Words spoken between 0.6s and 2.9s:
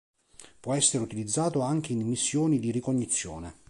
essere utilizzato anche in missioni di